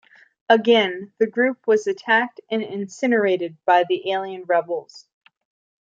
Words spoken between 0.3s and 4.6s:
Again, the group was attacked and incinerated by the alien